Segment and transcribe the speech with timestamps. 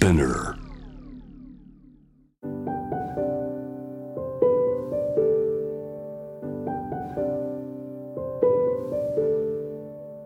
[0.00, 0.54] Spinner.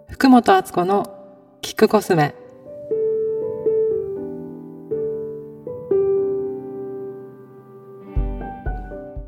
[0.09, 2.37] 福本敦子のキックコスメ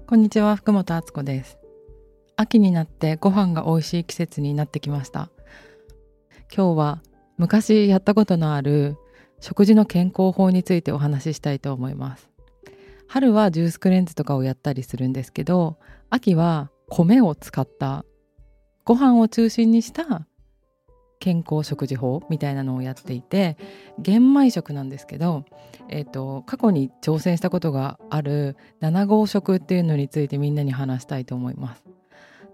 [0.06, 1.58] こんにちは福本敦子です
[2.36, 5.28] 秋になってご飯が美味しい季節になってきました
[6.54, 7.02] 今日は
[7.36, 8.96] 昔やったことのある
[9.40, 12.30] 食事の健康法についてお話ししたいと思います
[13.08, 15.78] 春はジュースクレンズとかをやったりするんですけど
[16.10, 18.04] 秋は米を使った
[18.84, 20.26] ご飯を中心にした
[21.18, 23.56] 健康食事法みたいなのをやっていて
[23.98, 25.44] 玄米食なんですけど、
[25.88, 31.84] えーと、過去に挑戦したことがある7号食っていうのについてみんなに話したいと思います。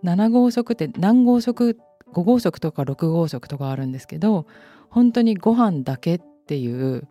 [0.05, 1.79] 7号食って何号食
[2.13, 4.47] ？5号食とか6号食とかあるんですけど
[4.91, 7.07] 本当にご飯だけっっていう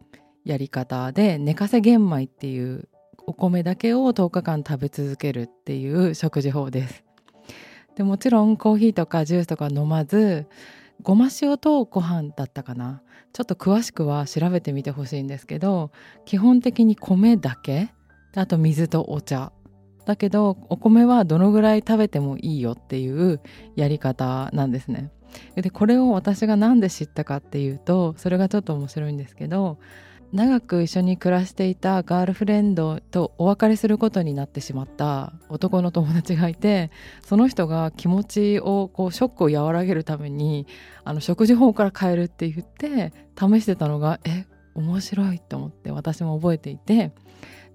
[0.46, 2.88] やり方で寝かせ玄米っていう
[3.26, 7.04] お米だけを10日間食べ続けるっていう食事法です。
[7.96, 10.48] でもちろんコーヒーとかジュースとか飲まず
[11.02, 13.02] ごま塩とご飯だったかな
[13.34, 15.92] ちょっと詳しくは調べてみてほしいんですけど
[16.26, 17.90] 基本的に米だけ
[18.36, 19.52] あと水とお茶
[20.06, 23.42] だけどお米はどのぐらい食べてもいいよっていう
[23.76, 25.12] やり方なんですね。
[25.56, 29.78] でこれを私が何で知ったかっていうとそれがちょっと面白いんですけど
[30.34, 36.90] 長く一緒に暮らしていたガールフレンドとお別れすることになってしまった男の友達がいて
[37.22, 40.68] その人が気持ちをこうショックを和らげるために
[41.04, 47.12] あの食事法から変えるって言って試してたのがえ面白いと思って私も覚えていて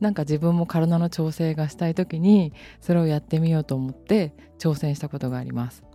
[0.00, 5.85] なんか自分も体の調整がしたい時にそれをやってみようと思って挑戦したことがあります。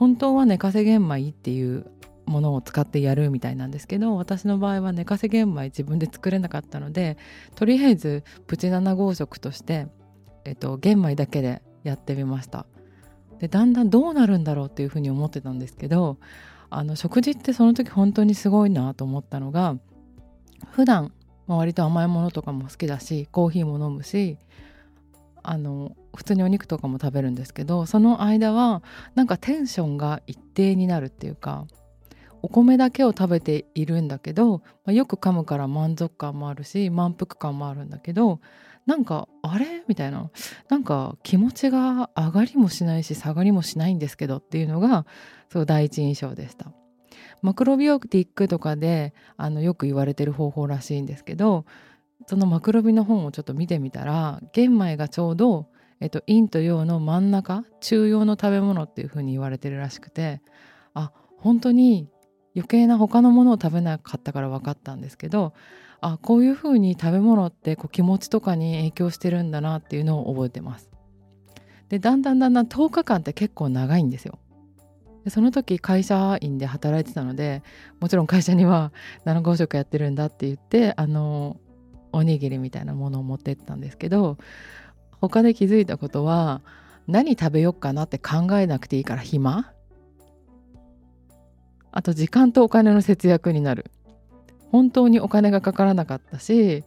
[0.00, 1.84] 本当は寝かせ玄米っていう
[2.24, 7.18] ものを使ってやるみたいなんですけど私の場合は寝かせ玄米自分で作れなかったので
[7.54, 9.88] とりあえずプチ7号食として、
[10.46, 12.64] えっと、玄米だけでやってみました。
[13.40, 16.16] でだんだんどうなるんだろうっていうふうに思ってたんですけど
[16.70, 19.76] あの食事ってその時本当にすごいなと思ったのが
[20.72, 21.12] 普段
[21.46, 24.38] 割と甘いものとかも好きだしコーヒーも飲むし
[25.52, 28.84] あの普通にお肉とかも食べるんですけどその間は
[29.16, 31.66] なんかテンションが一定になるっていうか
[32.40, 38.40] お米だけを食べているんだけど、まあ、よく噛むから満足感もあるし満腹感もあるんだけど
[38.86, 39.82] なんかあれ？
[39.88, 40.30] みたいな
[40.68, 45.04] なんか気持ちが上がりもしないし下がりもしないんですけどっていうのが
[45.52, 46.72] そう第一印象でした。
[47.42, 51.64] マクロビオティックとかであのよく言われてる方法らしいんですけど
[52.26, 55.68] そのマクロビの本をちょっと見てみたら玄米がちょうど、
[56.00, 60.40] えっと、陰と陽の真ん中中庸の食べ物っていうふうに言われてるらしくて
[60.94, 62.08] あ本当に
[62.54, 65.54] 余計な他のものを食べなかったから分かったんですけど
[66.00, 70.88] あこういうふうに食べ物ってこう気持ちとかに影響してるんだなっていうのを覚えてます。
[71.88, 74.38] でだんだんだんだん10日間って結構長いんですよ。
[75.24, 77.62] でその時会社員で働いてたので
[78.00, 78.92] もちろん会社には
[79.26, 81.58] 7号食やってるんだって言ってあの
[82.12, 84.38] おにぎりみたいなものを持ってったんですけど
[85.20, 86.62] 他で気づいたことは
[87.06, 89.72] 何食べよっかなって考えなくていいから暇
[91.92, 93.90] あと時間とお金の節約になる
[94.70, 96.84] 本当にお金がかからなかったし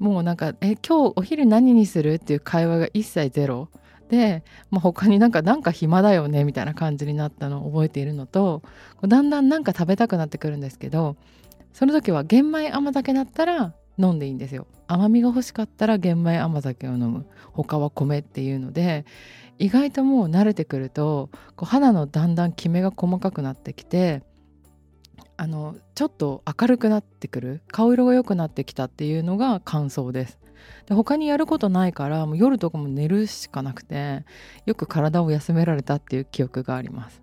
[0.00, 3.68] もうなんか「え今日お昼何にする?」っていう会話が一切ゼロ
[4.08, 8.62] で、まあ、他になんかなんか暇だよねみたいな感じになったのを覚えているのと
[9.06, 11.16] だんだんなんか食べたくなってくるんですけど
[11.72, 14.66] その時は玄米甘酒だったら飲んでいいんですよ。
[14.86, 17.26] 甘みが欲しかったら玄米甘酒を飲む。
[17.52, 19.04] 他は米っていうので
[19.58, 24.22] 意外ともう慣れてくるとこう肌のだんだんキメが細かくなってきて
[25.36, 27.62] あのちょっと明るくなってくる。
[27.68, 30.38] 顔色が良くなってきたっていうのが感想です。
[30.86, 34.24] で他にやることないからもう夜とかも寝るしかなくて
[34.64, 37.22] よく体を休められたっていう記憶があります。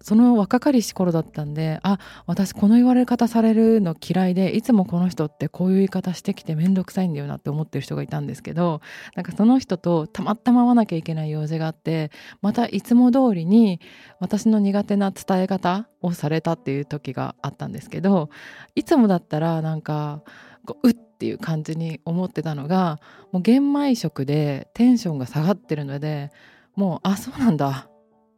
[0.00, 8.80] その若かりし頃だったんであ私この言われ方されるの嫌いでいつもこの人ってこういう言い方してきて面倒くさいんだよなって思ってる人がいたんですけど
[9.16, 12.10] なんかその人とたまたま会わなきゃいけない用事があって
[12.42, 13.80] またいつも通りに
[14.20, 18.30] 私の苦手な伝え方をされたっていう時があったんですけど
[18.74, 20.22] いつもだったらなんか
[20.64, 23.00] こうっていう感じに思ってたのが
[23.32, 26.30] もう玄米食でテンションが下がってるので
[26.76, 27.88] もうあそうなんだ。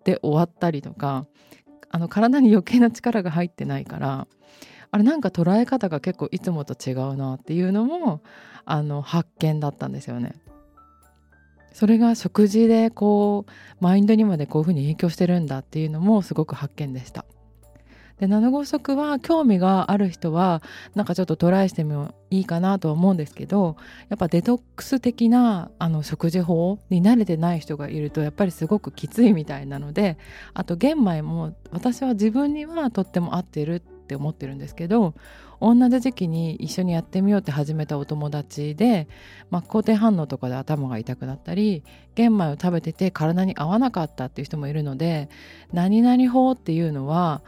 [0.05, 1.26] で終わったりとか
[1.91, 4.26] あの体に余計な力が入ってないから
[4.93, 8.23] あれなんか捉え方が結構いつもと違うなっていうのも
[8.64, 10.35] あの発見だったんですよね。
[11.73, 13.50] それが食事でこう
[13.81, 17.25] マインドにまでこういうふうに影響してるんだっていうのもすごく発見でした。
[18.20, 20.62] で7号食は興味がある人は
[20.94, 23.76] なんかちょっとトライしてもいいかなとは思うんですけど
[24.11, 30.19] やっぱデトックス的なあの食事法に慣れてない人がいるとやっぱりすごくきついみたいなので
[30.52, 35.14] あと玄米も私は自分にはとっても合ってるって思ってるんですけど
[35.58, 39.08] 同じ時期に一緒にやってみようって始めたお友達で、
[39.50, 41.84] まあ、肯定反応とかで頭が痛くなったり
[42.14, 45.31] 玄米を食べてて体に合わなかったっていう人もいるので
[45.72, 47.43] 何々法っていうのは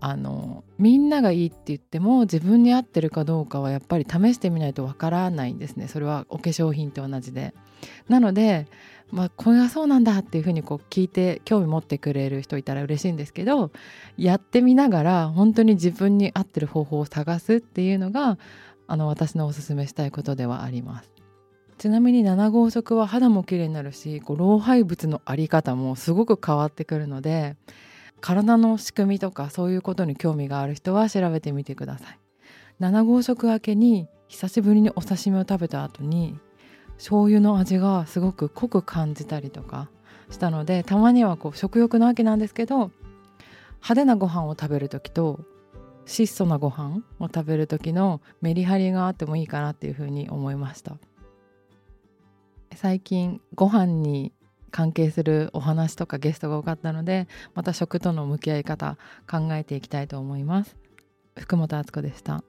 [0.00, 7.54] あのみんながいいって言っても自分に合ってるかどうかはやっぱり試してみないとわからないんですねそれはお化粧品と同じで。
[8.08, 8.66] なので、
[9.10, 13.70] まあ、これはそうなんだっていうふうにこう聞いて興味持ってくれる人いたら嬉しいんですけど
[14.16, 18.38] やってみながら本当に自分に合ってる方法を探すっていうのが
[18.86, 21.10] あの私のおすすめしたいことではあります。
[21.78, 27.56] ちなみに7号食は肌も綺麗になるしこう老廃物のあり方もすごく変わってくるので
[28.20, 32.18] 体の仕組みとかそういうことに興味がある人は調べてみてください。
[32.80, 36.38] 7号食明けに久しぶりにお刺身を食べた後に
[36.96, 39.88] 醤油の味がすごく濃く感じたりとか
[40.30, 42.90] したのでたまにはこう食欲の秋なんですけど
[43.76, 45.40] 派手なご飯を食べる時と
[46.06, 50.96] 質素なご飯を食べる時のメリハリがあってもいいかなっていうふうに思いました。
[52.74, 54.32] 最近ご飯に
[54.76, 60.76] 関係するお話とかゲストが多かったのでまた食との向き合い方考えていきたいと思います。
[61.34, 62.44] 福本敦子でした。